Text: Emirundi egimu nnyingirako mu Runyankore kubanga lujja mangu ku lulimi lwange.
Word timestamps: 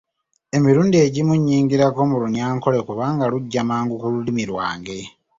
Emirundi 0.57 0.95
egimu 1.05 1.33
nnyingirako 1.37 1.99
mu 2.09 2.17
Runyankore 2.21 2.79
kubanga 2.87 3.23
lujja 3.31 3.61
mangu 3.69 3.93
ku 4.01 4.07
lulimi 4.13 4.43
lwange. 4.49 4.99